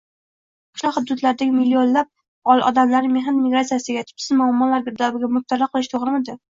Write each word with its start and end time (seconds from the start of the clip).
qishloq 0.77 0.97
hududlaridagi 0.99 1.55
millionlab 1.59 2.51
odamlarni 2.71 3.15
mehnat 3.19 3.39
migratsiyasiga, 3.45 4.07
tubsiz 4.13 4.39
muammolar 4.45 4.89
girdobiga 4.91 5.35
mubtalo 5.41 5.75
qilish 5.75 5.97
to‘g‘rimidi? 5.99 6.39